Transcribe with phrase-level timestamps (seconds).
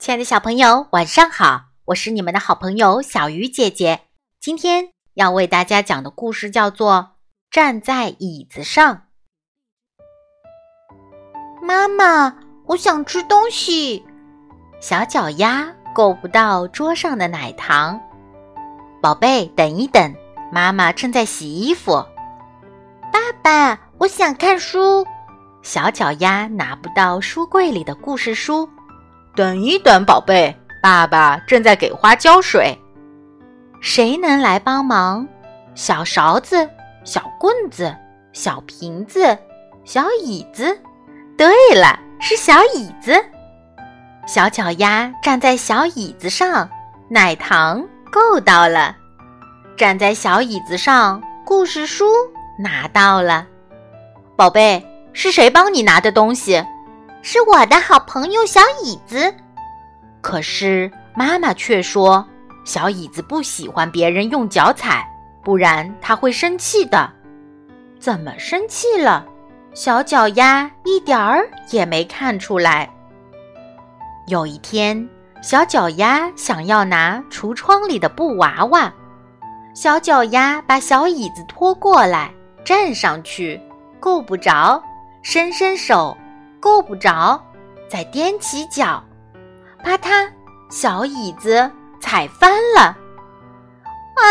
[0.00, 1.64] 亲爱的小朋友，晚上好！
[1.84, 4.00] 我是你们的好朋友小鱼姐姐。
[4.40, 6.92] 今天要为大家讲的故事叫做
[7.50, 8.96] 《站在椅子上》。
[11.62, 12.34] 妈妈，
[12.68, 14.02] 我想吃东西。
[14.80, 18.00] 小脚丫够不到桌上的奶糖。
[19.02, 20.14] 宝贝，等一等，
[20.50, 22.02] 妈妈正在洗衣服。
[23.12, 25.06] 爸爸，我想看书。
[25.60, 28.66] 小脚丫拿不到书柜里的故事书。
[29.34, 32.76] 等一等，宝贝，爸爸正在给花浇水。
[33.80, 35.26] 谁能来帮忙？
[35.74, 36.68] 小勺子、
[37.04, 37.94] 小棍子、
[38.32, 39.38] 小瓶子、
[39.84, 40.78] 小椅子。
[41.38, 43.14] 对了，是小椅子。
[44.26, 46.68] 小脚丫站在小椅子上，
[47.08, 48.94] 奶糖够到了。
[49.76, 52.04] 站在小椅子上，故事书
[52.58, 53.46] 拿到了。
[54.36, 56.62] 宝贝，是谁帮你拿的东西？
[57.22, 59.32] 是我的好朋友小椅子，
[60.20, 62.26] 可是妈妈却说
[62.64, 65.06] 小椅子不喜欢别人用脚踩，
[65.42, 67.10] 不然他会生气的。
[67.98, 69.26] 怎么生气了？
[69.74, 72.88] 小脚丫一点儿也没看出来。
[74.26, 75.08] 有一天，
[75.42, 78.92] 小脚丫想要拿橱窗里的布娃娃，
[79.74, 82.32] 小脚丫把小椅子拖过来，
[82.64, 83.60] 站上去
[84.00, 84.82] 够不着，
[85.22, 86.16] 伸伸手。
[86.60, 87.42] 够不着，
[87.88, 89.02] 再踮起脚，
[89.82, 90.30] 啪嗒，
[90.70, 91.68] 小椅子
[92.00, 92.96] 踩翻了。
[94.16, 94.22] 啊！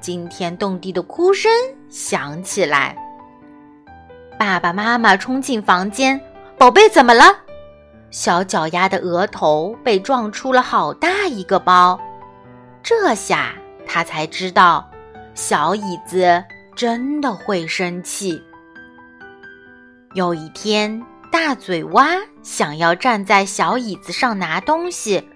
[0.00, 1.52] 惊天动地的哭声
[1.90, 2.96] 响起来。
[4.38, 6.18] 爸爸妈妈冲进房间，
[6.56, 7.24] 宝贝怎么了？
[8.10, 12.00] 小脚丫的额头被撞出了好大一个包。
[12.82, 13.52] 这下
[13.86, 14.90] 他才知道，
[15.34, 16.42] 小椅子
[16.74, 18.42] 真的会生气。
[20.14, 21.04] 有一天。
[21.30, 25.26] 大嘴蛙想要站在小椅子上拿东西，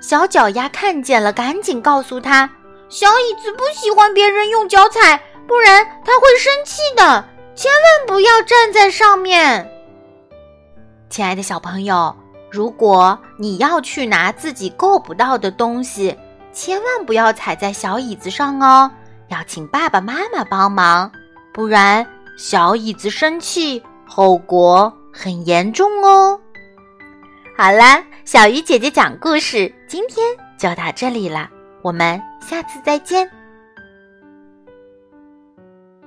[0.00, 2.48] 小脚丫看见了，赶紧告诉他
[2.88, 7.24] ：“小椅子不喜欢别人用脚踩，不然他会生气的。
[7.54, 9.68] 千万不要站在上面。”
[11.10, 12.14] 亲爱的小朋友，
[12.50, 16.16] 如果你要去拿自己够不到的东西，
[16.52, 18.90] 千万不要踩在小椅子上哦，
[19.28, 21.10] 要请爸爸妈妈帮忙，
[21.52, 22.06] 不然
[22.36, 24.92] 小椅子生气，后果。
[25.18, 26.38] 很严重哦！
[27.56, 30.26] 好啦，小鱼姐姐讲故事，今天
[30.58, 31.48] 就到这里了，
[31.80, 33.30] 我们下次再见。